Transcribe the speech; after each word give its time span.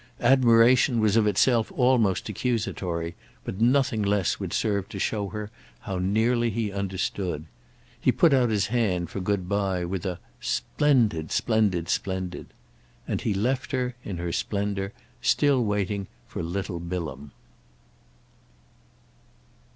Admiration 0.21 0.99
was 0.99 1.15
of 1.15 1.27
itself 1.27 1.71
almost 1.77 2.27
accusatory, 2.27 3.13
but 3.45 3.61
nothing 3.61 4.01
less 4.01 4.39
would 4.39 4.51
serve 4.51 4.89
to 4.89 4.97
show 4.97 5.29
her 5.29 5.51
how 5.81 5.99
nearly 5.99 6.49
he 6.49 6.71
understood. 6.71 7.45
He 7.99 8.11
put 8.11 8.33
out 8.33 8.49
his 8.49 8.65
hand 8.65 9.11
for 9.11 9.19
good 9.19 9.47
bye 9.47 9.85
with 9.85 10.03
a 10.07 10.17
"Splendid, 10.39 11.31
splendid, 11.31 11.87
splendid!" 11.87 12.47
And 13.07 13.21
he 13.21 13.35
left 13.35 13.73
her, 13.73 13.93
in 14.03 14.17
her 14.17 14.31
splendour, 14.31 14.91
still 15.21 15.63
waiting 15.63 16.07
for 16.25 16.41
little 16.41 16.79
Bilham. 16.79 17.29